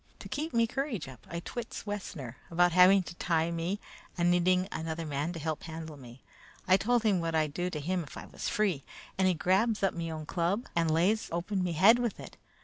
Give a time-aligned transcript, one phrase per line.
[0.17, 3.79] To keep me courage up, I twits Wessner about having to tie me
[4.17, 6.23] and needing another man to help handle me.
[6.67, 8.83] I told him what I'd do to him if I was free,
[9.19, 12.35] and he grabs up me own club and lays open me head with it.